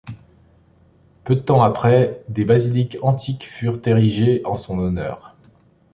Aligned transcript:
Peu 1.25 1.35
de 1.35 1.41
temps 1.41 1.61
après, 1.61 2.23
des 2.27 2.43
basiliques 2.43 2.97
antiques 3.03 3.43
furent 3.47 3.79
érigées 3.85 4.43
en 4.45 4.55
son 4.55 4.79
honneur. 4.79 5.37